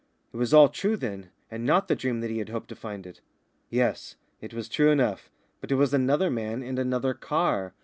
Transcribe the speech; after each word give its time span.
It 0.33 0.37
was 0.37 0.51
all 0.51 0.67
true, 0.67 0.97
then, 0.97 1.29
and 1.51 1.63
not 1.63 1.87
the 1.87 1.95
dream 1.95 2.21
that 2.21 2.31
he 2.31 2.39
had 2.39 2.49
hoped 2.49 2.69
to 2.69 2.75
find 2.75 3.05
it. 3.05 3.21
Yes, 3.69 4.15
it 4.41 4.51
was 4.51 4.67
true 4.67 4.89
enough, 4.89 5.29
but 5.59 5.71
it 5.71 5.75
was 5.75 5.93
another 5.93 6.31
man 6.31 6.63
and 6.63 6.79
another 6.79 7.13
car. 7.13 7.75